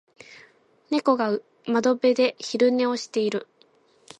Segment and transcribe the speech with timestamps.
[0.89, 3.45] 猫が窓辺で昼寝をしている。